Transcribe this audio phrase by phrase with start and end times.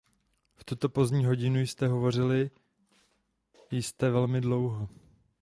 [0.55, 2.49] V tuto pozdní hodinu jste hovořil
[3.71, 4.89] jste velmi dlouho.